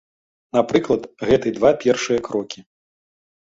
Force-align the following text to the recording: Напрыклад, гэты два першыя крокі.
Напрыклад, 0.55 1.01
гэты 1.29 1.53
два 1.59 1.71
першыя 1.85 2.19
крокі. 2.31 2.59